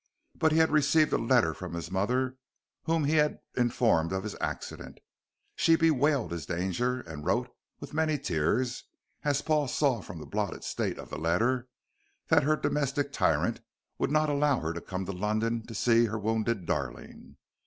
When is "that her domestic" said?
12.29-13.13